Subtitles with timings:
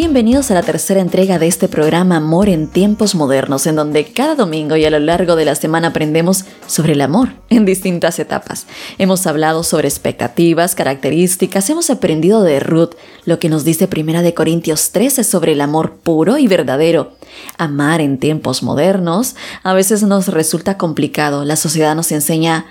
[0.00, 4.34] Bienvenidos a la tercera entrega de este programa Amor en tiempos modernos, en donde cada
[4.34, 8.66] domingo y a lo largo de la semana aprendemos sobre el amor en distintas etapas.
[8.96, 12.92] Hemos hablado sobre expectativas, características, hemos aprendido de Ruth
[13.26, 17.12] lo que nos dice Primera de Corintios 13 sobre el amor puro y verdadero.
[17.58, 21.44] Amar en tiempos modernos a veces nos resulta complicado.
[21.44, 22.64] La sociedad nos enseña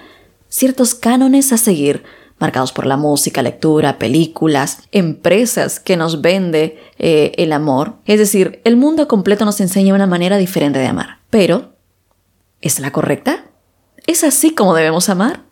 [0.48, 2.02] ciertos cánones a seguir
[2.40, 7.96] marcados por la música, lectura, películas, empresas que nos vende eh, el amor.
[8.06, 11.20] Es decir, el mundo completo nos enseña una manera diferente de amar.
[11.30, 11.74] Pero,
[12.62, 13.46] ¿es la correcta?
[14.08, 15.44] ¿Es así como debemos amar?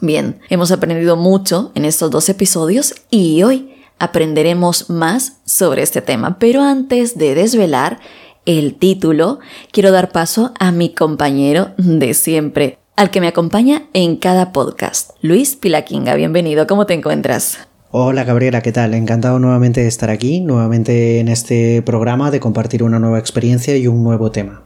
[0.00, 6.38] Bien, hemos aprendido mucho en estos dos episodios y hoy aprenderemos más sobre este tema.
[6.38, 7.98] Pero antes de desvelar
[8.44, 9.38] el título,
[9.72, 15.10] quiero dar paso a mi compañero de siempre, al que me acompaña en cada podcast.
[15.20, 17.58] Luis Pilaquinga, bienvenido, ¿cómo te encuentras?
[17.90, 18.94] Hola Gabriela, ¿qué tal?
[18.94, 23.86] Encantado nuevamente de estar aquí, nuevamente en este programa, de compartir una nueva experiencia y
[23.86, 24.64] un nuevo tema.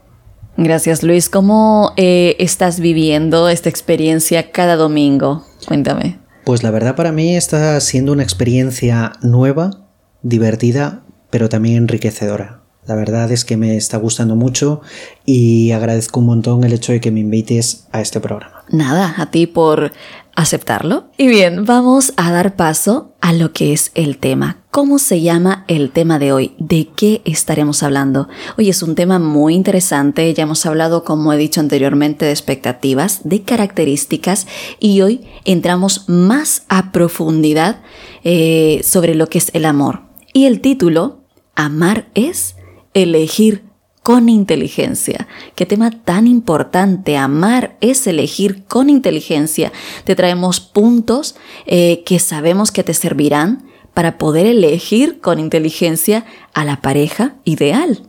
[0.56, 5.44] Gracias Luis, ¿cómo eh, estás viviendo esta experiencia cada domingo?
[5.66, 6.18] Cuéntame.
[6.44, 9.88] Pues la verdad para mí está siendo una experiencia nueva,
[10.22, 12.59] divertida, pero también enriquecedora.
[12.90, 14.80] La verdad es que me está gustando mucho
[15.24, 18.64] y agradezco un montón el hecho de que me invites a este programa.
[18.68, 19.92] Nada, a ti por
[20.34, 21.04] aceptarlo.
[21.16, 24.64] Y bien, vamos a dar paso a lo que es el tema.
[24.72, 26.56] ¿Cómo se llama el tema de hoy?
[26.58, 28.28] ¿De qué estaremos hablando?
[28.58, 30.34] Hoy es un tema muy interesante.
[30.34, 34.48] Ya hemos hablado, como he dicho anteriormente, de expectativas, de características
[34.80, 37.82] y hoy entramos más a profundidad
[38.24, 40.00] eh, sobre lo que es el amor.
[40.32, 41.20] Y el título,
[41.54, 42.56] Amar es
[42.94, 43.70] elegir
[44.02, 45.28] con inteligencia.
[45.54, 47.16] Qué tema tan importante.
[47.16, 49.72] Amar es elegir con inteligencia.
[50.04, 53.64] Te traemos puntos eh, que sabemos que te servirán
[53.94, 56.24] para poder elegir con inteligencia
[56.54, 58.02] a la pareja ideal.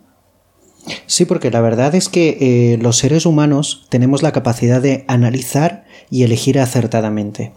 [1.05, 5.85] Sí, porque la verdad es que eh, los seres humanos tenemos la capacidad de analizar
[6.09, 7.53] y elegir acertadamente.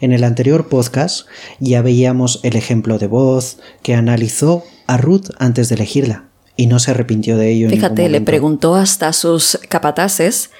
[0.00, 1.26] En el anterior podcast
[1.58, 6.78] ya veíamos el ejemplo de voz que analizó a Ruth antes de elegirla y no
[6.78, 7.70] se arrepintió de ello.
[7.70, 10.50] Fíjate, le preguntó hasta a sus capataces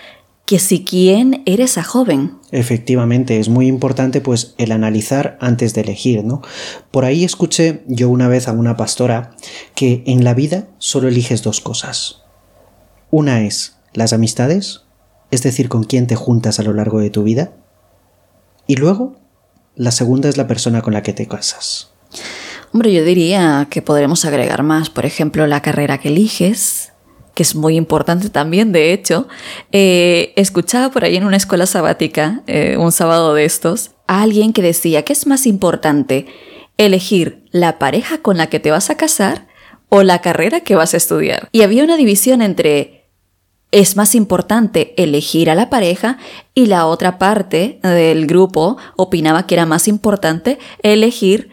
[0.47, 2.39] que si quién era esa joven.
[2.53, 6.41] Efectivamente, es muy importante pues el analizar antes de elegir, ¿no?
[6.93, 9.33] Por ahí escuché yo una vez a una pastora
[9.75, 12.23] que en la vida solo eliges dos cosas.
[13.11, 14.83] Una es las amistades,
[15.33, 17.53] es decir, con quién te juntas a lo largo de tu vida.
[18.69, 19.17] Y luego,
[19.75, 21.91] la segunda es la persona con la que te casas.
[22.73, 26.93] Hombre, yo diría que podremos agregar más, por ejemplo, la carrera que eliges,
[27.35, 29.29] que es muy importante también, de hecho.
[29.73, 34.53] Eh, escuchaba por ahí en una escuela sabática, eh, un sábado de estos, a alguien
[34.53, 36.27] que decía que es más importante
[36.79, 39.47] elegir la pareja con la que te vas a casar
[39.89, 41.49] o la carrera que vas a estudiar.
[41.53, 42.97] Y había una división entre
[43.73, 46.19] es más importante elegir a la pareja
[46.55, 51.51] y la otra parte del grupo opinaba que era más importante elegir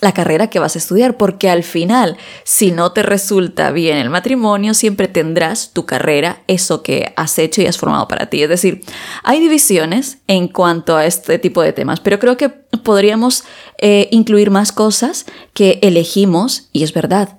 [0.00, 4.10] la carrera que vas a estudiar, porque al final, si no te resulta bien el
[4.10, 8.42] matrimonio, siempre tendrás tu carrera, eso que has hecho y has formado para ti.
[8.42, 8.82] Es decir,
[9.22, 13.44] hay divisiones en cuanto a este tipo de temas, pero creo que podríamos
[13.78, 17.38] eh, incluir más cosas que elegimos, y es verdad,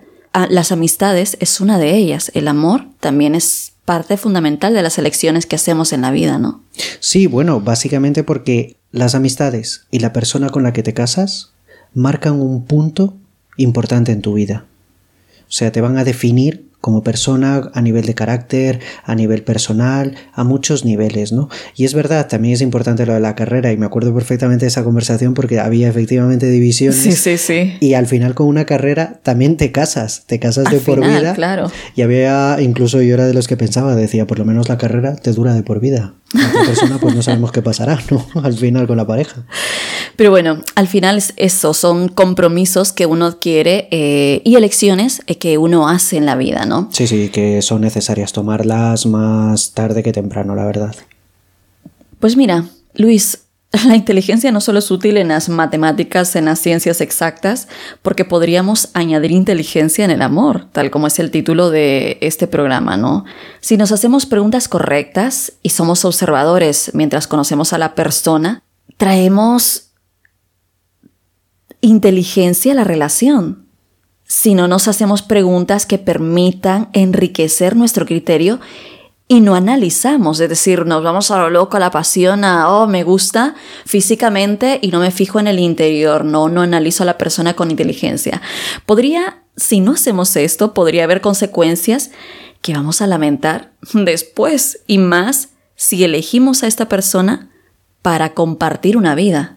[0.49, 5.45] las amistades es una de ellas, el amor también es parte fundamental de las elecciones
[5.45, 6.63] que hacemos en la vida, ¿no?
[6.99, 11.51] Sí, bueno, básicamente porque las amistades y la persona con la que te casas
[11.95, 13.15] marcan un punto
[13.57, 14.65] importante en tu vida.
[15.41, 20.13] O sea, te van a definir como persona a nivel de carácter, a nivel personal,
[20.33, 21.49] a muchos niveles, ¿no?
[21.75, 24.67] Y es verdad, también es importante lo de la carrera y me acuerdo perfectamente de
[24.67, 27.01] esa conversación porque había efectivamente divisiones.
[27.01, 27.73] Sí, sí, sí.
[27.79, 31.33] Y al final con una carrera también te casas, te casas de por vida.
[31.33, 31.71] Claro.
[31.95, 35.15] Y había, incluso yo era de los que pensaba, decía, por lo menos la carrera
[35.15, 36.13] te dura de por vida.
[36.37, 38.25] Otra persona pues no sabemos qué pasará, ¿no?
[38.43, 39.43] Al final con la pareja.
[40.15, 45.37] Pero bueno, al final es eso, son compromisos que uno adquiere eh, y elecciones eh,
[45.37, 46.89] que uno hace en la vida, ¿no?
[46.91, 50.95] Sí, sí, que son necesarias tomarlas más tarde que temprano, la verdad.
[52.19, 53.39] Pues mira, Luis,
[53.85, 57.67] la inteligencia no solo es útil en las matemáticas, en las ciencias exactas,
[58.01, 62.97] porque podríamos añadir inteligencia en el amor, tal como es el título de este programa,
[62.97, 63.25] ¿no?
[63.59, 68.63] Si nos hacemos preguntas correctas y somos observadores mientras conocemos a la persona,
[68.97, 69.91] traemos
[71.81, 73.65] inteligencia a la relación.
[74.27, 78.59] Si no nos hacemos preguntas que permitan enriquecer nuestro criterio
[79.27, 82.85] y no analizamos, es decir, nos vamos a lo loco, a la pasión, a, oh,
[82.85, 83.55] me gusta
[83.85, 87.71] físicamente y no me fijo en el interior, no, no analizo a la persona con
[87.71, 88.41] inteligencia.
[88.85, 92.11] Podría si no hacemos esto, podría haber consecuencias
[92.61, 97.49] que vamos a lamentar después y más si elegimos a esta persona
[98.01, 99.54] para compartir una vida.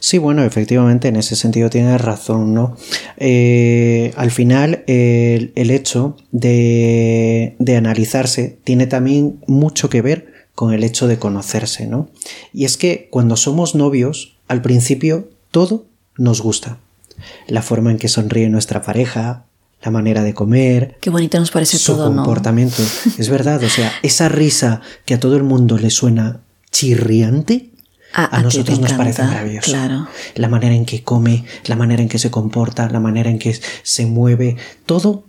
[0.00, 2.76] Sí, bueno, efectivamente, en ese sentido tienes razón, ¿no?
[3.16, 10.84] Eh, al final, el, hecho de, de, analizarse tiene también mucho que ver con el
[10.84, 12.08] hecho de conocerse, ¿no?
[12.52, 15.86] Y es que cuando somos novios, al principio todo
[16.16, 16.78] nos gusta.
[17.46, 19.46] La forma en que sonríe nuestra pareja,
[19.82, 20.96] la manera de comer.
[21.00, 22.82] Qué bonito nos parece su todo, comportamiento.
[23.18, 26.40] Es verdad, o sea, esa risa que a todo el mundo le suena
[26.70, 27.70] chirriante,
[28.16, 29.70] a, nosotros nos parece maravilloso.
[29.70, 30.08] Claro.
[30.34, 33.58] La manera en que come, la manera en que se comporta, la manera en que
[33.82, 35.24] se mueve, todo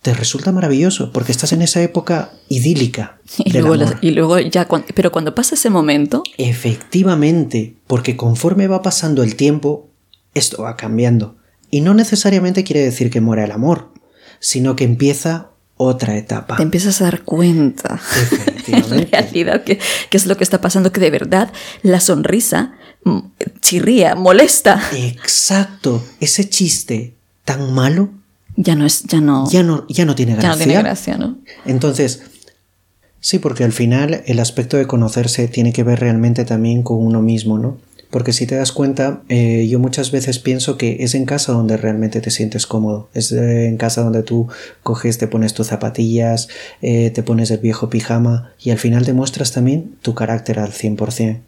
[0.00, 3.18] te resulta maravilloso porque estás en esa época idílica.
[3.44, 6.22] Y, luego, y luego, ya, pero cuando pasa ese momento...
[6.36, 9.88] Efectivamente, porque conforme va pasando el tiempo,
[10.34, 11.36] esto va cambiando.
[11.70, 13.92] Y no necesariamente quiere decir que muera el amor,
[14.38, 15.51] sino que empieza
[15.82, 16.56] otra etapa.
[16.56, 18.00] Te empiezas a dar cuenta
[18.66, 19.78] en realidad qué
[20.10, 21.52] es lo que está pasando, que de verdad
[21.82, 22.74] la sonrisa
[23.60, 24.82] chirría, molesta.
[24.92, 27.14] Exacto, ese chiste
[27.44, 28.10] tan malo
[28.56, 30.50] ya no es, ya no, ya no, ya no tiene gracia.
[30.50, 31.38] Ya no tiene gracia, ¿no?
[31.64, 32.22] Entonces,
[33.20, 37.22] sí, porque al final el aspecto de conocerse tiene que ver realmente también con uno
[37.22, 37.78] mismo, ¿no?
[38.12, 41.78] Porque si te das cuenta, eh, yo muchas veces pienso que es en casa donde
[41.78, 43.08] realmente te sientes cómodo.
[43.14, 44.48] Es eh, en casa donde tú
[44.82, 46.48] coges, te pones tus zapatillas,
[46.82, 51.40] eh, te pones el viejo pijama y al final demuestras también tu carácter al 100%.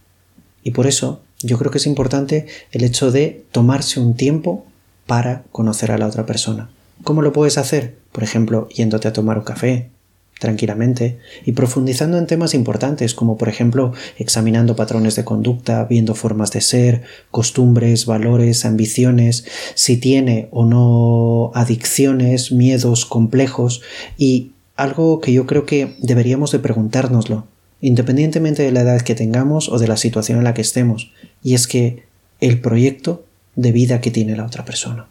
[0.62, 4.64] Y por eso yo creo que es importante el hecho de tomarse un tiempo
[5.04, 6.70] para conocer a la otra persona.
[7.02, 7.98] ¿Cómo lo puedes hacer?
[8.10, 9.90] Por ejemplo, yéndote a tomar un café,
[10.38, 16.50] tranquilamente y profundizando en temas importantes como por ejemplo examinando patrones de conducta, viendo formas
[16.52, 23.82] de ser, costumbres, valores, ambiciones, si tiene o no adicciones, miedos, complejos
[24.18, 27.46] y algo que yo creo que deberíamos de preguntárnoslo,
[27.80, 31.54] independientemente de la edad que tengamos o de la situación en la que estemos, y
[31.54, 32.04] es que
[32.40, 35.06] el proyecto de vida que tiene la otra persona.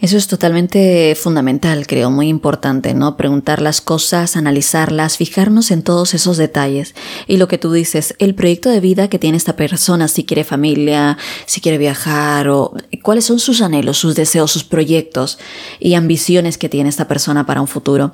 [0.00, 3.16] Eso es totalmente fundamental, creo, muy importante, ¿no?
[3.16, 6.94] Preguntar las cosas, analizarlas, fijarnos en todos esos detalles.
[7.26, 10.44] Y lo que tú dices, el proyecto de vida que tiene esta persona, si quiere
[10.44, 11.16] familia,
[11.46, 15.38] si quiere viajar, o cuáles son sus anhelos, sus deseos, sus proyectos
[15.80, 18.12] y ambiciones que tiene esta persona para un futuro.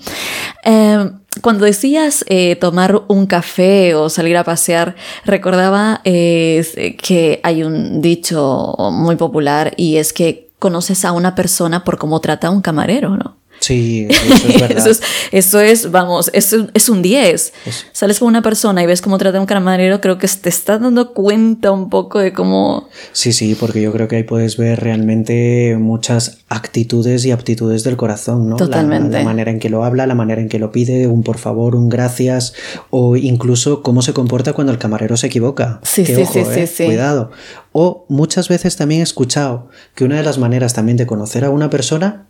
[0.64, 1.10] Eh,
[1.42, 4.94] cuando decías eh, tomar un café o salir a pasear,
[5.24, 11.82] recordaba eh, que hay un dicho muy popular y es que conoces a una persona
[11.82, 13.39] por cómo trata a un camarero, ¿no?
[13.60, 14.98] Sí, eso es verdad.
[15.32, 17.52] eso, es, vamos, es, es un 10.
[17.92, 20.80] Sales con una persona y ves cómo trata a un camarero, creo que te estás
[20.80, 22.88] dando cuenta un poco de cómo...
[23.12, 27.96] Sí, sí, porque yo creo que ahí puedes ver realmente muchas actitudes y aptitudes del
[27.96, 28.56] corazón, ¿no?
[28.56, 29.18] Totalmente.
[29.18, 31.76] La, manera en que lo habla, la manera en que lo pide, un por favor,
[31.76, 32.54] un gracias,
[32.88, 35.80] o incluso cómo se comporta cuando el camarero se equivoca.
[35.82, 36.66] Sí, sí, sí, ¿eh?
[36.66, 37.30] sí, Cuidado.
[37.72, 41.50] O muchas veces también he escuchado que una de las maneras también de conocer a
[41.50, 42.26] una persona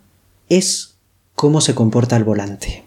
[0.49, 0.90] es
[1.41, 2.83] cómo se comporta al volante.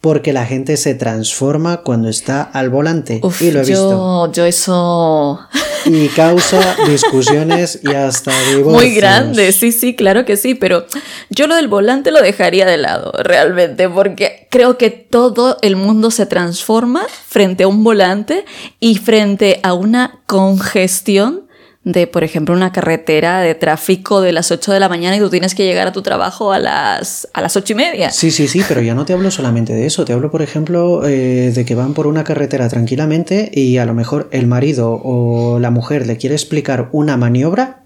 [0.00, 3.20] Porque la gente se transforma cuando está al volante.
[3.40, 4.30] y lo he visto.
[4.32, 5.40] Yo eso.
[5.86, 8.72] Y causa discusiones y hasta divorcios.
[8.72, 10.54] Muy grandes, sí, sí, claro que sí.
[10.54, 10.86] Pero
[11.28, 13.88] yo lo del volante lo dejaría de lado, realmente.
[13.90, 18.46] Porque creo que todo el mundo se transforma frente a un volante
[18.80, 21.43] y frente a una congestión
[21.84, 25.28] de, por ejemplo, una carretera de tráfico de las 8 de la mañana y tú
[25.28, 28.10] tienes que llegar a tu trabajo a las, a las 8 y media.
[28.10, 31.06] Sí, sí, sí, pero ya no te hablo solamente de eso, te hablo, por ejemplo,
[31.06, 35.58] eh, de que van por una carretera tranquilamente y a lo mejor el marido o
[35.58, 37.82] la mujer le quiere explicar una maniobra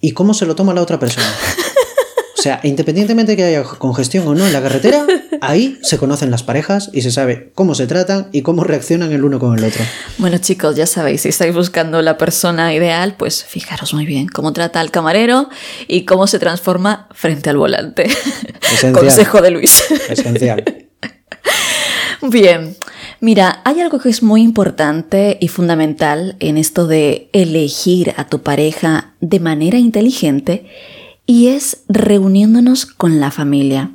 [0.00, 1.26] y cómo se lo toma la otra persona.
[2.42, 5.06] O sea, independientemente de que haya congestión o no en la carretera,
[5.40, 9.22] ahí se conocen las parejas y se sabe cómo se tratan y cómo reaccionan el
[9.22, 9.84] uno con el otro.
[10.18, 14.52] Bueno, chicos, ya sabéis, si estáis buscando la persona ideal, pues fijaros muy bien cómo
[14.52, 15.50] trata al camarero
[15.86, 18.10] y cómo se transforma frente al volante.
[18.92, 19.84] Consejo de Luis.
[20.08, 20.64] Esencial.
[22.22, 22.76] Bien,
[23.20, 28.42] mira, hay algo que es muy importante y fundamental en esto de elegir a tu
[28.42, 30.66] pareja de manera inteligente
[31.32, 33.90] y es reuniéndonos con la familia.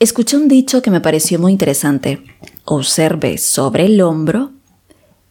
[0.00, 2.20] Escuché un dicho que me pareció muy interesante.
[2.64, 4.50] Observe sobre el hombro,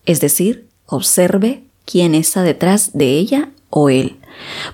[0.06, 4.16] es decir, observe quién está detrás de ella o él.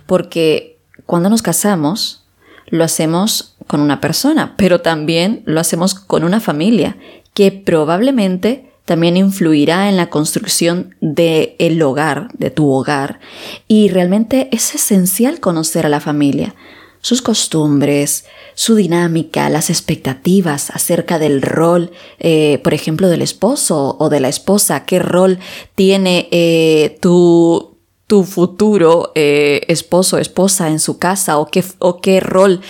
[0.06, 2.24] Porque cuando nos casamos,
[2.68, 6.98] lo hacemos con una persona, pero también lo hacemos con una familia
[7.34, 13.20] que probablemente también influirá en la construcción del hogar, de tu hogar.
[13.68, 16.56] Y realmente es esencial conocer a la familia,
[17.02, 24.10] sus costumbres, su dinámica, las expectativas acerca del rol, eh, por ejemplo, del esposo o
[24.10, 25.40] de la esposa, qué rol
[25.76, 32.20] tiene eh, tu, tu futuro eh, esposo esposa en su casa o qué, o qué
[32.20, 32.62] rol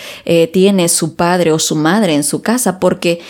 [0.52, 3.20] tiene su padre o su madre en su casa, porque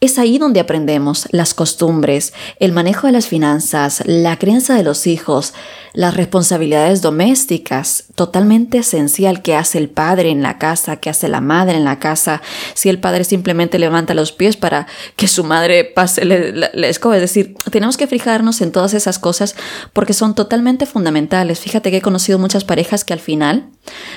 [0.00, 5.08] es ahí donde aprendemos las costumbres, el manejo de las finanzas, la crianza de los
[5.08, 5.54] hijos,
[5.92, 11.40] las responsabilidades domésticas, totalmente esencial que hace el padre en la casa, que hace la
[11.40, 12.42] madre en la casa.
[12.74, 14.86] Si el padre simplemente levanta los pies para
[15.16, 19.56] que su madre pase la, escoba, es decir, tenemos que fijarnos en todas esas cosas
[19.92, 21.58] porque son totalmente fundamentales.
[21.58, 23.68] Fíjate que he conocido muchas parejas que al final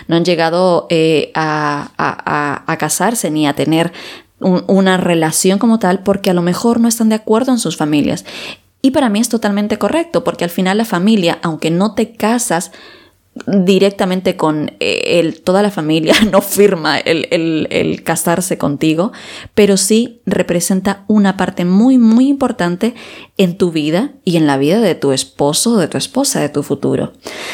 [0.07, 3.91] no han llegado eh, a casarse ni a tener
[4.41, 8.25] una relación como tal porque a lo mejor no están de acuerdo en sus familias.
[8.81, 12.71] Y para mí es totalmente correcto porque al final la familia, aunque no te casas
[13.47, 17.27] directamente con eh, el, toda la familia, no firma el,
[17.69, 19.13] el, casarse contigo,
[19.53, 22.93] pero sí representa una parte muy, muy importante
[23.37, 26.63] en tu vida y en la vida de tu esposo de tu esposa, de tu
[26.63, 27.13] futuro.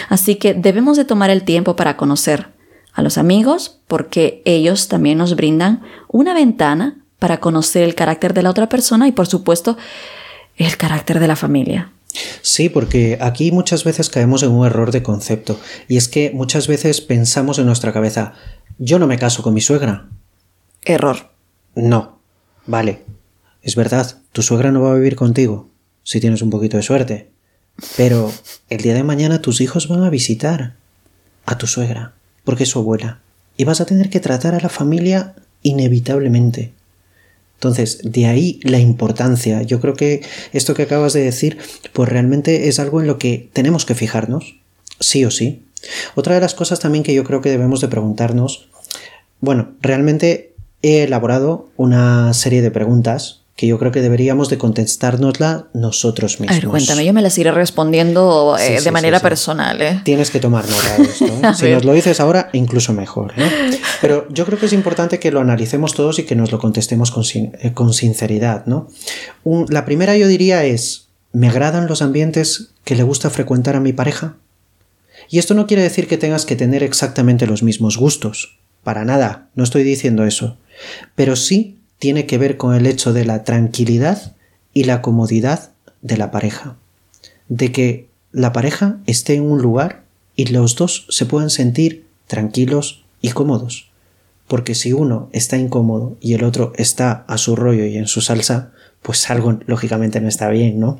[0.10, 2.57] Así que debemos de tomar el tiempo para conocer
[2.98, 8.42] a los amigos porque ellos también nos brindan una ventana para conocer el carácter de
[8.42, 9.78] la otra persona y por supuesto
[10.58, 11.92] el carácter de la familia.
[12.42, 16.68] Sí, porque aquí muchas veces caemos en un error de concepto y es que muchas
[16.68, 18.34] veces pensamos en nuestra cabeza,
[18.80, 20.08] yo no me caso con mi suegra.
[20.84, 21.30] Error.
[21.76, 22.18] No.
[22.66, 23.06] Vale.
[23.62, 25.70] Es verdad, tu suegra no va a vivir contigo,
[26.02, 27.30] si tienes un poquito de suerte.
[27.96, 28.34] Pero
[28.70, 30.74] el día de mañana tus hijos van a visitar
[31.46, 32.17] a tu suegra
[32.48, 33.20] porque es su abuela.
[33.58, 36.72] Y vas a tener que tratar a la familia inevitablemente.
[37.56, 39.64] Entonces, de ahí la importancia.
[39.64, 40.22] Yo creo que
[40.54, 41.58] esto que acabas de decir,
[41.92, 44.62] pues realmente es algo en lo que tenemos que fijarnos,
[45.02, 45.66] sí o sí.
[46.16, 48.70] Otra de las cosas también que yo creo que debemos de preguntarnos,
[49.42, 55.70] bueno, realmente he elaborado una serie de preguntas que yo creo que deberíamos de contestárnosla
[55.74, 56.56] nosotros mismos.
[56.56, 59.82] A ver, cuéntame, yo me las iré respondiendo eh, de manera personal.
[59.82, 60.00] ¿eh?
[60.06, 61.26] Tienes que tomar nota de esto.
[61.44, 61.54] ¿eh?
[61.56, 63.34] si nos lo dices ahora, incluso mejor.
[64.02, 67.10] Pero yo creo que es importante que lo analicemos todos y que nos lo contestemos
[67.10, 67.24] con,
[67.74, 68.68] con sinceridad.
[68.68, 68.90] ¿no?
[69.70, 73.92] la primera yo diría es, ¿me agradan los ambientes que le gusta frecuentar a mi
[73.92, 74.36] pareja?
[75.30, 78.60] Y esto no quiere decir que tengas que tener exactamente los mismos gustos.
[78.84, 80.58] Para nada, no estoy diciendo eso.
[81.16, 84.36] Pero sí tiene que ver con el hecho de la tranquilidad
[84.74, 86.76] y la comodidad de la pareja.
[87.50, 90.04] De que la pareja esté en un lugar
[90.36, 93.90] y los dos se puedan sentir tranquilos y cómodos.
[94.48, 98.22] Porque si uno está incómodo y el otro está a su rollo y en su
[98.22, 100.98] salsa, pues algo lógicamente no está bien, ¿no?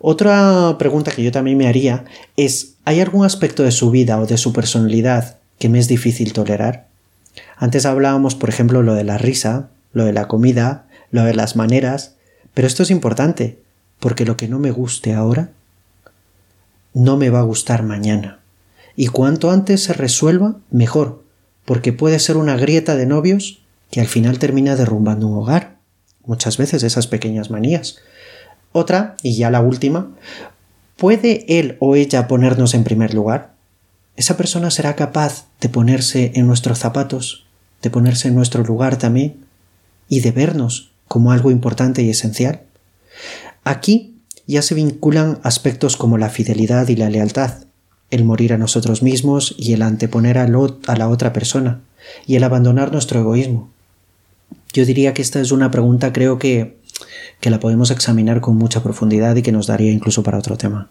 [0.00, 2.04] Otra pregunta que yo también me haría
[2.36, 6.32] es, ¿hay algún aspecto de su vida o de su personalidad que me es difícil
[6.32, 6.88] tolerar?
[7.56, 11.56] Antes hablábamos, por ejemplo, lo de la risa, lo de la comida, lo de las
[11.56, 12.14] maneras,
[12.54, 13.58] pero esto es importante,
[14.00, 15.50] porque lo que no me guste ahora,
[16.94, 18.40] no me va a gustar mañana.
[18.96, 21.22] Y cuanto antes se resuelva, mejor,
[21.64, 25.76] porque puede ser una grieta de novios que al final termina derrumbando un hogar.
[26.24, 27.98] Muchas veces esas pequeñas manías.
[28.72, 30.10] Otra, y ya la última,
[30.96, 33.52] ¿puede él o ella ponernos en primer lugar?
[34.16, 37.46] ¿Esa persona será capaz de ponerse en nuestros zapatos,
[37.82, 39.41] de ponerse en nuestro lugar también?
[40.12, 42.60] Y de vernos como algo importante y esencial.
[43.64, 47.64] Aquí ya se vinculan aspectos como la fidelidad y la lealtad,
[48.10, 51.80] el morir a nosotros mismos y el anteponer a, a la otra persona,
[52.26, 53.70] y el abandonar nuestro egoísmo.
[54.74, 56.76] Yo diría que esta es una pregunta creo que,
[57.40, 60.90] que la podemos examinar con mucha profundidad y que nos daría incluso para otro tema.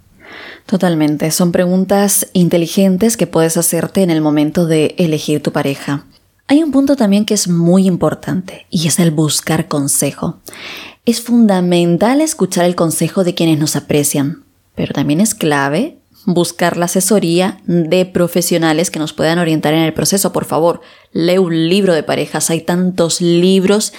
[0.66, 6.08] Totalmente, son preguntas inteligentes que puedes hacerte en el momento de elegir tu pareja.
[6.52, 10.42] Hay un punto también que es muy importante y es el buscar consejo.
[11.06, 14.44] Es fundamental escuchar el consejo de quienes nos aprecian,
[14.76, 19.94] pero también es clave buscar la asesoría de profesionales que nos puedan orientar en el
[19.94, 20.34] proceso.
[20.34, 20.82] Por favor,
[21.14, 22.50] lee un libro de parejas.
[22.50, 23.94] Hay tantos libros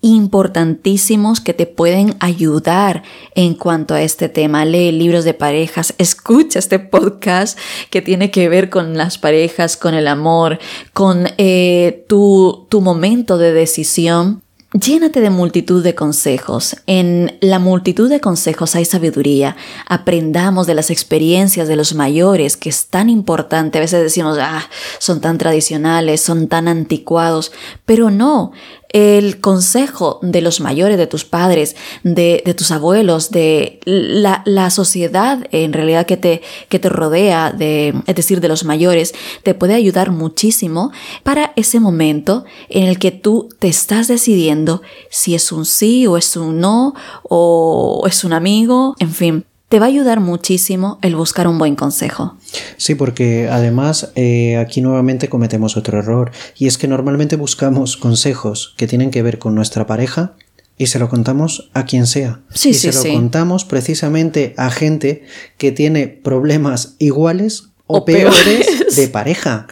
[0.00, 3.02] importantísimos que te pueden ayudar
[3.34, 4.64] en cuanto a este tema.
[4.64, 7.58] Lee libros de parejas, escucha este podcast
[7.90, 10.58] que tiene que ver con las parejas, con el amor,
[10.92, 14.42] con eh, tu, tu momento de decisión.
[14.74, 16.76] Llénate de multitud de consejos.
[16.86, 19.56] En la multitud de consejos hay sabiduría.
[19.86, 23.78] Aprendamos de las experiencias de los mayores, que es tan importante.
[23.78, 27.50] A veces decimos, ah, son tan tradicionales, son tan anticuados,
[27.86, 28.52] pero no.
[28.90, 35.72] El consejo de los mayores, de tus padres, de, tus abuelos, de la, sociedad en
[35.72, 40.10] realidad que te, que te rodea, de, es decir, de los mayores, te puede ayudar
[40.10, 40.92] muchísimo
[41.22, 46.16] para ese momento en el que tú te estás decidiendo si es un sí o
[46.16, 51.14] es un no o es un amigo, en fin te va a ayudar muchísimo el
[51.14, 52.36] buscar un buen consejo.
[52.76, 58.74] Sí, porque además eh, aquí nuevamente cometemos otro error y es que normalmente buscamos consejos
[58.76, 60.34] que tienen que ver con nuestra pareja
[60.78, 62.40] y se lo contamos a quien sea.
[62.54, 65.24] Sí, y se lo contamos precisamente a gente
[65.58, 69.66] que tiene problemas iguales o, peores, de pareja.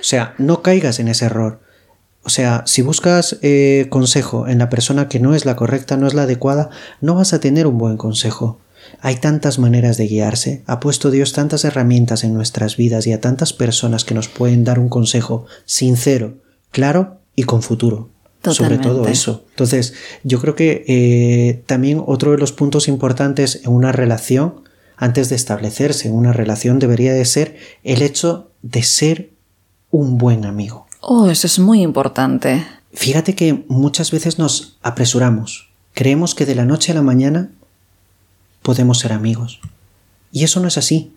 [0.00, 1.60] O sea, no caigas en ese error.
[2.24, 6.06] O sea, si buscas eh, consejo en la persona que no es la correcta, no
[6.06, 6.68] es la adecuada,
[7.00, 8.58] no vas a tener un buen consejo.
[9.00, 13.20] Hay tantas maneras de guiarse, ha puesto Dios tantas herramientas en nuestras vidas y a
[13.20, 16.38] tantas personas que nos pueden dar un consejo sincero,
[16.70, 18.10] claro y con futuro.
[18.44, 19.44] Sobre todo eso.
[19.50, 24.62] Entonces, yo creo que eh, también otro de los puntos importantes en una relación,
[24.96, 29.30] antes de establecerse en una relación, debería de ser el hecho de ser
[29.90, 30.86] un buen amigo.
[31.00, 32.64] Oh, eso es muy importante.
[32.92, 35.70] Fíjate que muchas veces nos apresuramos.
[35.94, 37.50] Creemos que de la noche a la mañana
[38.68, 39.60] podemos ser amigos.
[40.30, 41.10] Y eso no es así.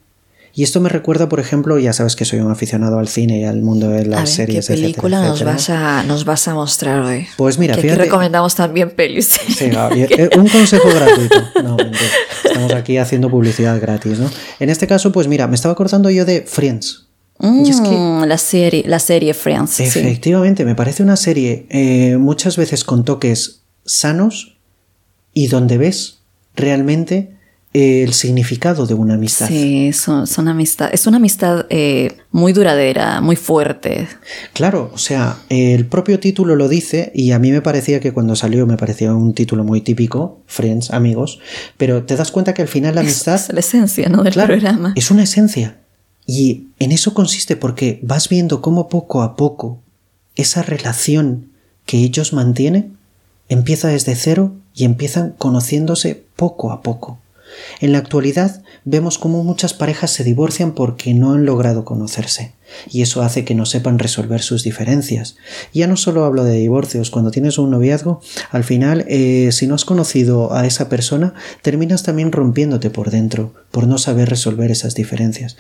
[0.54, 3.44] Y esto me recuerda, por ejemplo, ya sabes que soy un aficionado al cine y
[3.44, 4.70] al mundo de las series.
[4.70, 7.28] ¿Qué película nos, vas a, nos vas a mostrar hoy?
[7.36, 8.04] Pues mira, que fíjate.
[8.04, 9.38] recomendamos también pelis.
[9.50, 11.44] Sí, eh, un consejo gratuito.
[11.62, 11.76] No,
[12.46, 14.32] estamos aquí haciendo publicidad gratis, ¿no?
[14.62, 17.08] En este caso, pues mira, me estaba acordando yo de Friends.
[17.40, 19.82] Mm, la, serie, la serie Friends.
[19.82, 24.56] Efectivamente, me parece una serie eh, muchas veces con toques sanos
[25.34, 26.20] y donde ves
[26.56, 27.41] realmente
[27.74, 29.48] el significado de una amistad.
[29.48, 34.08] Sí, son, amistad, es una amistad eh, muy duradera, muy fuerte.
[34.54, 38.36] Claro, o sea, el propio título lo dice y a mí me parecía que cuando
[38.36, 41.40] salió me parecía un título muy típico, Friends, amigos,
[41.78, 43.36] pero te das cuenta que al final la amistad...
[43.36, 44.24] Es, la esencia, ¿no?
[44.24, 44.94] Del programa.
[44.98, 45.78] Es una esencia.
[46.28, 49.80] Y en eso consiste porque vas viendo cómo poco a poco
[50.36, 51.52] esa relación
[51.86, 52.98] que ellos mantienen
[53.48, 57.20] empieza desde cero y empiezan conociéndose poco a poco.
[57.80, 62.54] En la actualidad vemos cómo muchas parejas se divorcian porque no han logrado conocerse,
[62.90, 65.36] y eso hace que no sepan resolver sus diferencias.
[65.74, 69.76] Ya no solo hablo de divorcios, cuando tienes un noviazgo, al final, eh, si no
[69.76, 74.96] has conocido a esa persona, terminas también rompiéndote por dentro, por no saber resolver esas
[74.96, 75.58] diferencias.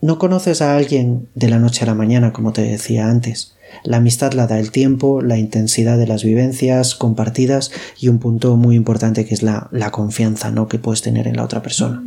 [0.00, 3.54] No conoces a alguien de la noche a la mañana, como te decía antes.
[3.82, 8.56] La amistad la da el tiempo, la intensidad de las vivencias compartidas y un punto
[8.56, 10.68] muy importante que es la, confianza ¿no?
[10.68, 12.04] que puedes tener en la otra persona.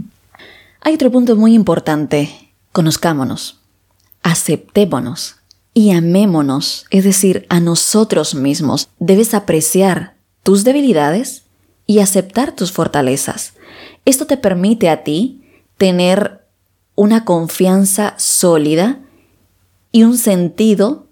[0.82, 2.30] Hay otro punto muy importante.
[2.71, 3.60] Conozcámonos,
[4.23, 5.38] aceptémonos
[5.73, 8.89] y amémonos, es decir, a nosotros mismos.
[8.99, 11.43] Debes apreciar tus debilidades
[11.86, 13.54] y aceptar tus fortalezas.
[14.06, 15.41] Esto te permite a ti
[15.78, 16.38] tener
[16.99, 18.99] una confianza sólida
[19.93, 21.07] y un sentido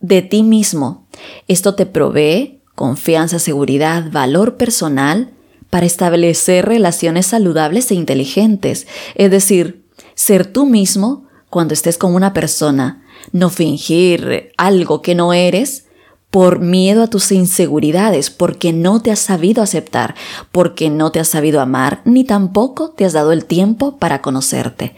[0.00, 1.06] de ti mismo.
[1.46, 5.30] Esto te provee confianza, seguridad, valor personal
[5.70, 8.88] para establecer relaciones saludables e inteligentes.
[9.14, 9.84] Es decir,
[10.16, 15.84] ser tú mismo cuando estés con una persona, no fingir algo que no eres
[16.30, 20.14] por miedo a tus inseguridades, porque no te has sabido aceptar,
[20.52, 24.94] porque no te has sabido amar, ni tampoco te has dado el tiempo para conocerte.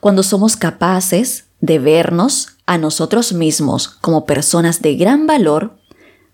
[0.00, 5.78] Cuando somos capaces de vernos a nosotros mismos como personas de gran valor,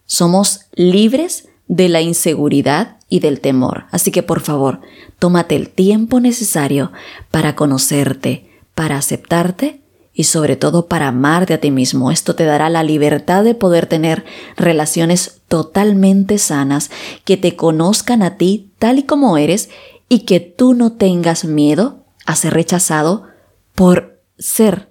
[0.07, 3.85] somos libres de la inseguridad y del temor.
[3.93, 4.81] Así que por favor,
[5.21, 6.91] tómate el tiempo necesario
[7.31, 9.81] para conocerte, para aceptarte
[10.21, 12.11] y sobre todo para amarte a ti mismo.
[12.11, 16.91] Esto te dará la libertad de poder tener relaciones totalmente sanas,
[17.25, 19.71] que te conozcan a ti tal y como eres
[20.11, 23.29] y que tú no tengas miedo a ser rechazado
[23.75, 24.91] por ser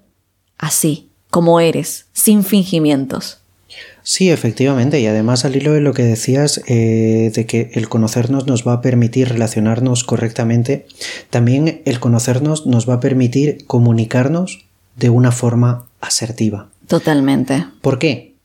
[0.57, 3.37] así como eres, sin fingimientos.
[4.01, 8.47] Sí, efectivamente, y además al hilo de lo que decías, eh, de que el conocernos
[8.47, 10.87] nos va a permitir relacionarnos correctamente,
[11.29, 14.68] también el conocernos nos va a permitir comunicarnos
[14.99, 16.69] de una forma asertiva.
[16.87, 17.65] Totalmente.
[17.81, 18.35] ¿Por qué?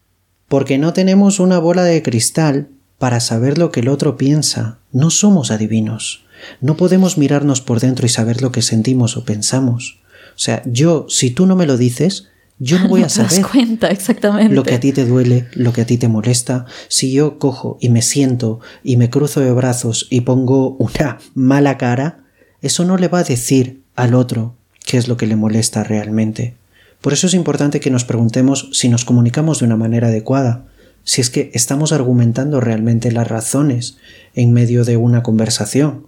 [0.48, 4.78] Porque no tenemos una bola de cristal para saber lo que el otro piensa.
[4.92, 6.24] No somos adivinos.
[6.60, 10.00] No podemos mirarnos por dentro y saber lo que sentimos o pensamos.
[10.30, 13.88] O sea, yo, si tú no me lo dices, yo no voy a saber cuenta,
[13.88, 14.54] exactamente.
[14.54, 16.66] lo que a ti te duele, lo que a ti te molesta.
[16.88, 21.78] Si yo cojo y me siento y me cruzo de brazos y pongo una mala
[21.78, 22.24] cara,
[22.60, 26.54] eso no le va a decir al otro qué es lo que le molesta realmente.
[27.00, 30.64] Por eso es importante que nos preguntemos si nos comunicamos de una manera adecuada,
[31.02, 33.98] si es que estamos argumentando realmente las razones
[34.34, 36.06] en medio de una conversación.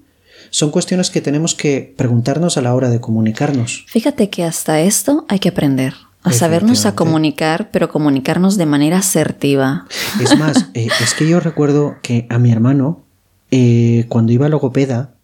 [0.50, 3.84] Son cuestiones que tenemos que preguntarnos a la hora de comunicarnos.
[3.88, 5.94] Fíjate que hasta esto hay que aprender.
[6.22, 9.86] A sabernos a comunicar, pero comunicarnos de manera asertiva.
[10.20, 13.04] Es más, eh, es que yo recuerdo que a mi hermano,
[13.52, 15.14] eh, cuando iba a logopeda,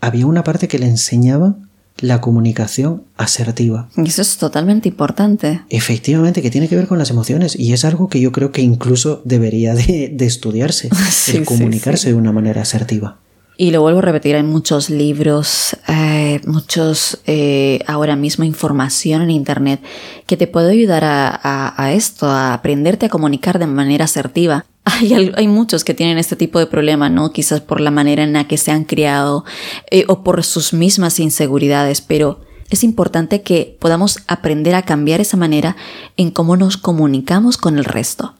[0.00, 1.56] había una parte que le enseñaba
[2.00, 3.88] la comunicación asertiva.
[3.96, 5.62] Y eso es totalmente importante.
[5.68, 8.62] Efectivamente, que tiene que ver con las emociones y es algo que yo creo que
[8.62, 10.90] incluso debería de, estudiarse,
[11.32, 13.18] el comunicarse de una manera asertiva.
[13.60, 19.30] Y lo vuelvo a repetir, hay muchos libros, eh, muchos eh, ahora mismo información en
[19.30, 19.82] Internet
[20.26, 24.64] que te puede ayudar a, esto, a aprenderte a comunicar de manera asertiva.
[24.84, 27.32] Hay, hay, muchos que tienen este tipo de problema, ¿no?
[27.32, 29.44] Quizás por la manera en la que se han criado
[29.90, 32.40] eh, o por sus mismas inseguridades, pero
[32.70, 35.76] es importante que podamos aprender a cambiar esa manera
[36.16, 38.34] en cómo nos comunicamos con el resto.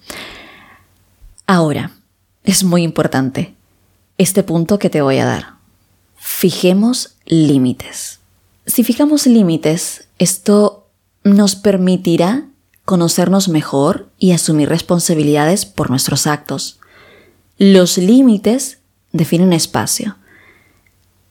[1.46, 1.90] Ahora,
[2.44, 3.57] es muy importante
[4.18, 5.54] este punto que te voy a dar.
[6.16, 8.18] Fijemos límites.
[8.66, 10.86] Si fijamos límites, esto
[11.24, 12.48] nos permitirá
[12.84, 16.80] conocernos mejor y asumir responsabilidades por nuestros actos.
[17.56, 18.78] Los límites
[19.12, 20.16] definen espacio.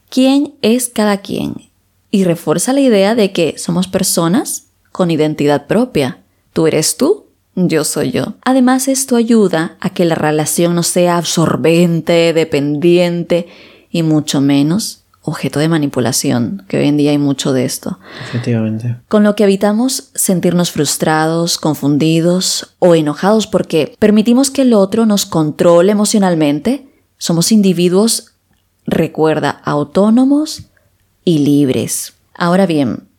[0.10, 1.69] ¿Quién es cada quien?
[2.10, 6.23] Y refuerza la idea de que somos personas con identidad propia.
[6.54, 7.27] Tú eres tú
[7.58, 8.36] yo soy yo.
[8.46, 13.48] Además, esto ayuda a que la relación no sea absorbente, dependiente
[13.89, 18.00] y mucho menos objeto de manipulación, que hoy en día hay mucho de esto.
[18.30, 18.96] Efectivamente.
[19.10, 25.26] Con lo que evitamos sentirnos frustrados, confundidos o enojados porque permitimos que el otro nos
[25.26, 26.88] controle emocionalmente.
[27.17, 28.36] Somos individuos,
[28.86, 30.63] recuerda, autónomos
[31.26, 32.13] y libres.
[32.34, 33.10] Ahora bien,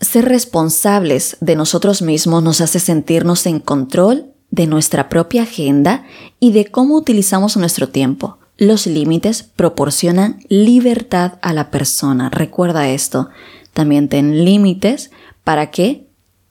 [0.00, 6.04] ser responsables de nosotros mismos nos hace sentirnos en control de nuestra propia agenda
[6.40, 8.38] y de cómo utilizamos nuestro tiempo.
[8.56, 12.30] Los límites proporcionan libertad a la persona.
[12.30, 13.28] Recuerda esto.
[13.72, 15.10] También ten límites
[15.44, 16.08] para que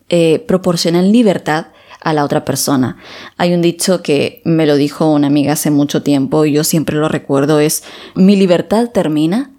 [0.09, 1.67] eh, proporcionen libertad
[2.01, 2.97] a la otra persona.
[3.37, 6.95] Hay un dicho que me lo dijo una amiga hace mucho tiempo y yo siempre
[6.95, 7.83] lo recuerdo es
[8.15, 9.51] mi libertad termina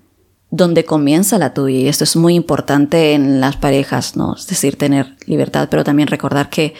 [0.51, 1.79] donde comienza la tuya.
[1.79, 4.35] Y esto es muy importante en las parejas, ¿no?
[4.35, 6.75] Es decir, tener libertad, pero también recordar que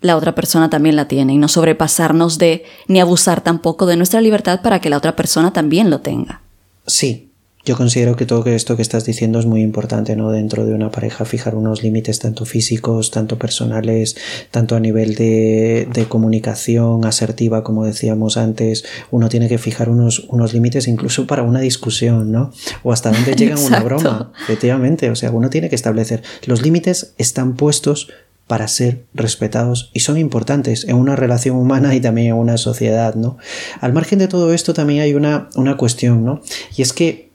[0.00, 4.20] la otra persona también la tiene y no sobrepasarnos de ni abusar tampoco de nuestra
[4.20, 6.42] libertad para que la otra persona también lo tenga.
[6.86, 7.27] Sí,
[7.68, 10.30] yo considero que todo esto que estás diciendo es muy importante, ¿no?
[10.30, 14.16] Dentro de una pareja, fijar unos límites tanto físicos, tanto personales,
[14.50, 18.86] tanto a nivel de, comunicación asertiva, como decíamos antes.
[19.10, 22.52] Uno tiene que fijar unos, unos límites incluso para una discusión, ¿no?
[22.82, 25.10] O hasta dónde llega una broma, efectivamente.
[25.10, 26.22] O sea, uno tiene que establecer.
[26.46, 28.08] Los límites están puestos
[28.46, 33.14] para ser respetados y son importantes en una relación humana y también en una sociedad,
[33.14, 33.36] ¿no?
[33.82, 36.40] Al margen de todo esto también hay una, una cuestión, ¿no?
[36.74, 37.27] Y es que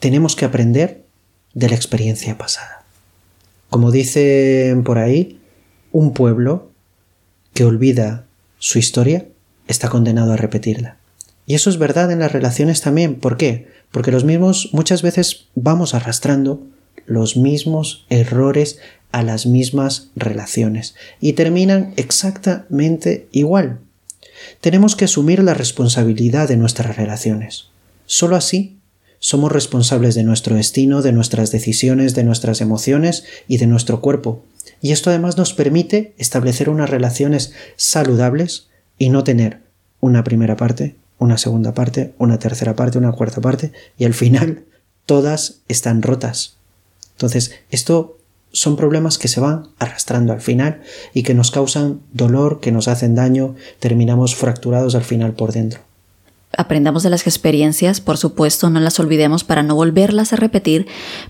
[0.00, 1.04] tenemos que aprender
[1.54, 2.84] de la experiencia pasada.
[3.68, 5.38] Como dicen por ahí,
[5.92, 6.70] un pueblo
[7.54, 8.24] que olvida
[8.58, 9.26] su historia
[9.68, 10.96] está condenado a repetirla.
[11.46, 13.16] Y eso es verdad en las relaciones también.
[13.16, 13.68] ¿Por qué?
[13.92, 16.62] Porque los mismos muchas veces vamos arrastrando
[17.06, 18.78] los mismos errores
[19.12, 23.80] a las mismas relaciones y terminan exactamente igual.
[24.60, 27.66] Tenemos que asumir la responsabilidad de nuestras relaciones.
[28.06, 28.79] Solo así
[29.20, 34.42] somos responsables de nuestro destino, de nuestras decisiones, de nuestras emociones y de nuestro cuerpo.
[34.80, 39.60] Y esto además nos permite establecer unas relaciones saludables y no tener
[40.00, 44.64] una primera parte, una segunda parte, una tercera parte, una cuarta parte y al final
[45.06, 46.56] todas están rotas.
[47.12, 48.16] Entonces, esto
[48.52, 50.80] son problemas que se van arrastrando al final
[51.12, 55.89] y que nos causan dolor, que nos hacen daño, terminamos fracturados al final por dentro
[56.56, 60.86] aprendamos de las experiencias, por supuesto, no las olvidemos para no volverlas a repetir,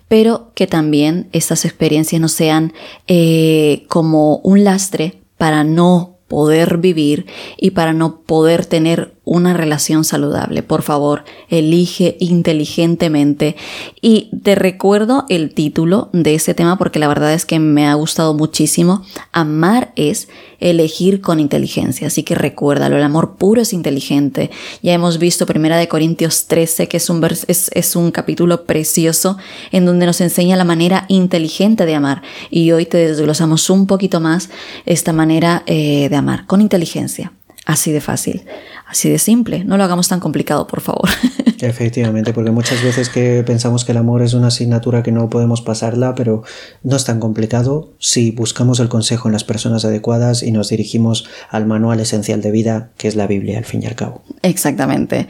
[0.08, 2.72] pero que también estas experiencias no sean
[3.06, 10.04] eh, como un lastre para no poder vivir y para no poder tener una relación
[10.04, 10.62] saludable.
[10.62, 13.56] Por favor, elige inteligentemente.
[14.00, 17.94] Y te recuerdo el título de ese tema porque la verdad es que me ha
[17.94, 19.04] gustado muchísimo.
[19.32, 20.28] Amar es
[20.60, 22.06] elegir con inteligencia.
[22.06, 24.50] Así que recuérdalo, el amor puro es inteligente.
[24.82, 29.38] Ya hemos visto Primera de Corintios 13, que es un, es, un capítulo precioso
[29.72, 32.22] en donde nos enseña la manera inteligente de amar.
[32.50, 34.50] Y hoy te desglosamos un poquito más
[34.86, 37.32] esta manera eh, de amar, con inteligencia.
[37.70, 38.42] Así de fácil,
[38.88, 39.62] así de simple.
[39.62, 41.08] No lo hagamos tan complicado, por favor.
[41.60, 45.62] Efectivamente, porque muchas veces que pensamos que el amor es una asignatura que no podemos
[45.62, 46.42] pasarla, pero
[46.82, 51.28] no es tan complicado si buscamos el consejo en las personas adecuadas y nos dirigimos
[51.48, 54.22] al manual esencial de vida, que es la Biblia, al fin y al cabo.
[54.42, 55.28] Exactamente.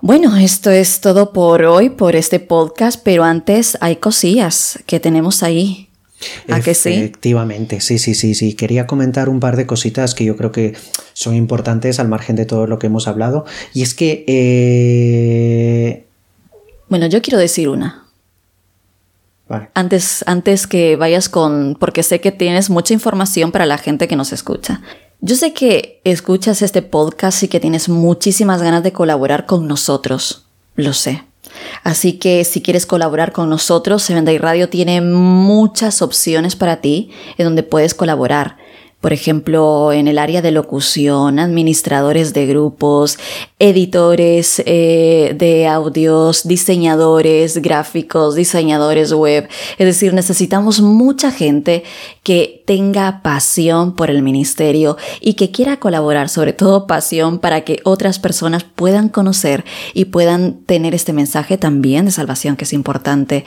[0.00, 5.44] Bueno, esto es todo por hoy, por este podcast, pero antes hay cosillas que tenemos
[5.44, 5.91] ahí
[6.48, 6.92] ¿A que sí?
[6.92, 8.54] Efectivamente, sí, sí, sí, sí.
[8.54, 10.74] Quería comentar un par de cositas que yo creo que
[11.12, 13.44] son importantes al margen de todo lo que hemos hablado.
[13.74, 14.24] Y es que...
[14.26, 16.04] Eh,
[16.88, 18.06] bueno, yo quiero decir una.
[19.74, 21.76] Antes, antes que vayas con...
[21.78, 24.80] porque sé que tienes mucha información para la gente que nos escucha.
[25.20, 30.46] Yo sé que escuchas este podcast y que tienes muchísimas ganas de colaborar con nosotros.
[30.74, 31.22] Lo sé.
[31.82, 37.10] Así que si quieres colaborar con nosotros, Seven Day Radio tiene muchas opciones para ti
[37.38, 38.56] en donde puedes colaborar
[39.02, 43.18] por ejemplo, en el área de locución, administradores de grupos,
[43.58, 49.48] editores eh, de audios, diseñadores gráficos, diseñadores web.
[49.76, 51.82] Es decir, necesitamos mucha gente
[52.22, 57.80] que tenga pasión por el ministerio y que quiera colaborar, sobre todo pasión para que
[57.82, 63.44] otras personas puedan conocer y puedan tener este mensaje también de salvación que es importante.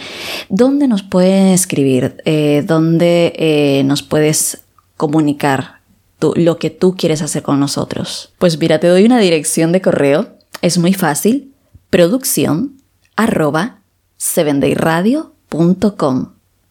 [0.50, 2.18] ¿Dónde nos pueden escribir?
[2.26, 4.65] Eh, ¿Dónde eh, nos puedes
[4.98, 5.82] comunicar
[6.20, 8.34] lo que tú quieres hacer con nosotros?
[8.40, 10.36] Pues mira, te doy una dirección de correo.
[10.62, 11.54] Es muy fácil.
[11.90, 12.82] Producción
[13.16, 13.82] arroba.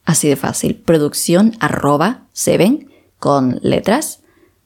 [0.05, 0.75] Así de fácil.
[0.75, 4.19] Producción arroba seven con letras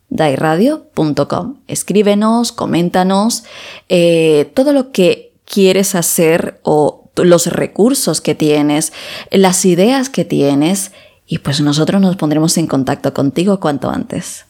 [0.10, 1.60] dayradio.com.
[1.68, 3.44] Escríbenos, coméntanos
[3.88, 8.94] eh, todo lo que quieres hacer o los recursos que tienes,
[9.32, 10.92] las ideas que tienes
[11.30, 14.46] y pues nosotros nos pondremos en contacto contigo cuanto antes.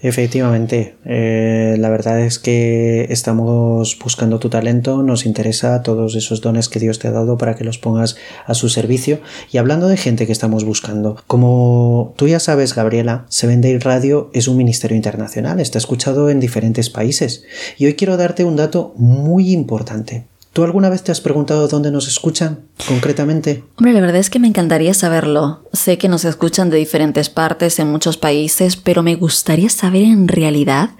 [0.00, 6.68] Efectivamente, eh, la verdad es que estamos buscando tu talento, nos interesa todos esos dones
[6.68, 8.16] que Dios te ha dado para que los pongas
[8.46, 9.20] a su servicio.
[9.50, 14.30] Y hablando de gente que estamos buscando, como tú ya sabes, Gabriela, Seven Day Radio
[14.34, 17.44] es un ministerio internacional, está escuchado en diferentes países.
[17.78, 20.31] Y hoy quiero darte un dato muy importante.
[20.52, 23.64] ¿Tú alguna vez te has preguntado dónde nos escuchan concretamente?
[23.76, 25.64] Hombre, la verdad es que me encantaría saberlo.
[25.72, 30.28] Sé que nos escuchan de diferentes partes, en muchos países, pero me gustaría saber en
[30.28, 30.90] realidad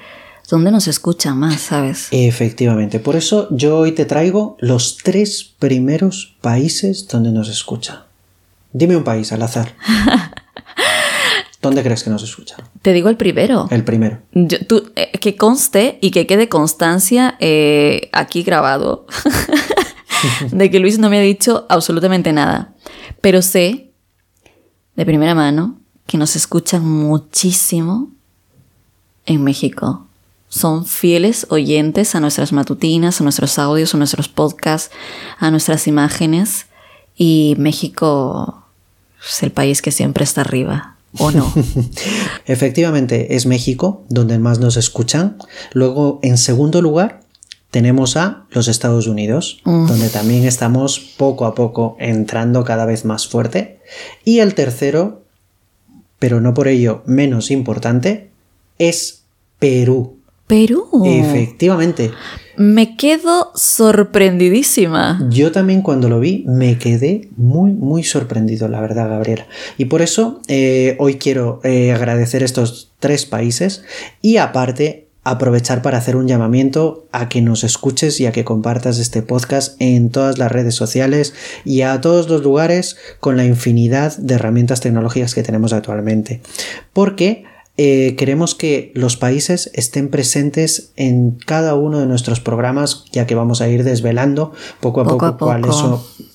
[0.49, 2.09] dónde nos escuchan más, ¿sabes?
[2.13, 8.07] Efectivamente, por eso yo hoy te traigo los tres primeros países donde nos escucha.
[8.73, 9.75] Dime un país al azar.
[11.63, 12.57] ¿Dónde crees que nos escucha?
[12.83, 13.69] Te digo el primero.
[13.71, 14.19] El primero.
[14.67, 19.07] tú, eh, que conste y que quede constancia eh, aquí grabado
[20.51, 22.75] de que Luis no me ha dicho absolutamente nada.
[23.21, 23.93] Pero sé
[24.97, 28.11] de primera mano que nos escuchan muchísimo
[29.25, 30.09] en México.
[30.49, 34.93] Son fieles oyentes a nuestras matutinas, a nuestros audios, a nuestros podcasts,
[35.39, 36.67] a nuestras imágenes.
[37.17, 38.67] Y México
[39.25, 40.92] es el país que siempre está arriba.
[41.19, 41.53] ¿O no?
[42.47, 45.37] Efectivamente, es México donde más nos escuchan.
[45.73, 47.21] Luego, en segundo lugar,
[47.71, 49.87] tenemos a los Estados Unidos, mm.
[49.87, 53.81] donde también estamos poco a poco entrando cada vez más fuerte.
[54.25, 55.23] Y el tercero,
[56.19, 58.31] pero no por ello menos importante,
[58.79, 59.23] es
[59.59, 60.19] Perú.
[60.47, 60.87] Perú.
[61.05, 62.11] Efectivamente.
[62.57, 65.27] Me quedo sorprendidísima.
[65.31, 69.47] Yo también cuando lo vi me quedé muy, muy sorprendido, la verdad, Gabriela.
[69.79, 73.83] Y por eso eh, hoy quiero eh, agradecer estos tres países
[74.21, 78.99] y aparte aprovechar para hacer un llamamiento a que nos escuches y a que compartas
[78.99, 81.33] este podcast en todas las redes sociales
[81.65, 86.41] y a todos los lugares con la infinidad de herramientas tecnológicas que tenemos actualmente.
[86.93, 87.45] Porque
[87.79, 93.35] eh, queremos que los países estén presentes en cada uno de nuestros programas, ya que
[93.35, 95.77] vamos a ir desvelando poco a poco, cuál es,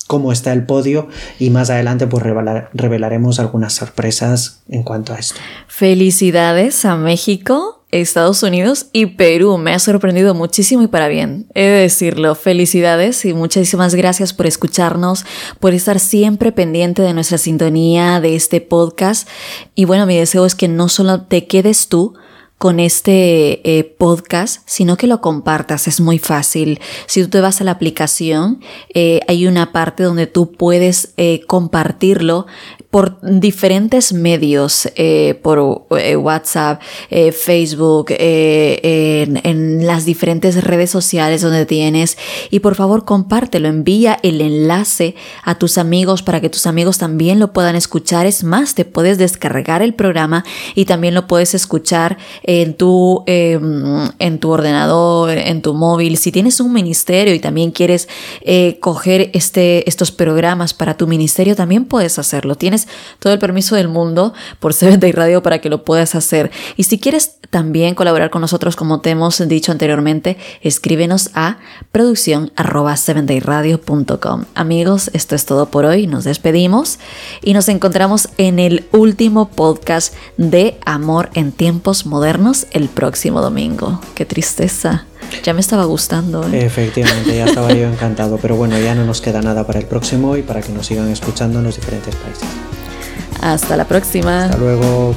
[0.08, 1.06] cómo está el podio
[1.38, 2.24] y más adelante pues
[2.72, 5.36] revelaremos algunas sorpresas en cuanto a esto.
[5.68, 9.58] Felicidades a México Estados Unidos y Perú.
[9.58, 11.46] Me ha sorprendido muchísimo y para bien.
[11.54, 12.34] He de decirlo.
[12.34, 15.24] Felicidades y muchísimas gracias por escucharnos,
[15.60, 19.28] por estar siempre pendiente de nuestra sintonía, de este podcast.
[19.74, 22.14] Y bueno, mi deseo es que no solo te quedes tú,
[22.58, 25.86] con este eh, podcast, sino que lo compartas.
[25.86, 26.80] Es muy fácil.
[27.06, 28.60] Si tú te vas a la aplicación,
[28.92, 32.46] eh, hay una parte donde tú puedes eh, compartirlo
[32.90, 41.42] por diferentes medios, eh, por eh, WhatsApp, eh, Facebook, en, en, las diferentes redes sociales
[41.42, 42.16] donde tienes.
[42.50, 47.38] Y por favor compártelo, envía el enlace a tus amigos para que tus amigos también
[47.38, 48.24] lo puedan escuchar.
[48.24, 54.08] Es más, te puedes descargar el programa y también lo puedes escuchar en tu, em,
[54.18, 56.16] en tu ordenador, en tu móvil.
[56.16, 58.08] Si tienes un ministerio y también quieres
[58.80, 62.54] coger este, estos programas para tu ministerio, también puedes hacerlo.
[62.54, 62.77] Tienes
[63.18, 66.50] todo el permiso del mundo por Seventh Day Radio para que lo puedas hacer.
[66.76, 71.58] Y si quieres también colaborar con nosotros, como te hemos dicho anteriormente, escríbenos a
[71.92, 72.52] producción
[74.54, 76.06] Amigos, esto es todo por hoy.
[76.06, 76.98] Nos despedimos
[77.42, 84.00] y nos encontramos en el último podcast de Amor en tiempos modernos el próximo domingo.
[84.14, 85.07] Qué tristeza.
[85.44, 86.46] Ya me estaba gustando.
[86.48, 86.64] ¿eh?
[86.64, 88.38] Efectivamente, ya estaba yo encantado.
[88.38, 91.08] Pero bueno, ya no nos queda nada para el próximo y para que nos sigan
[91.08, 92.48] escuchando en los diferentes países.
[93.40, 94.44] Hasta la próxima.
[94.46, 95.14] Hasta luego.